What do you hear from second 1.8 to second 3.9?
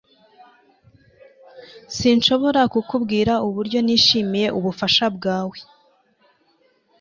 sinshobora kukubwira uburyo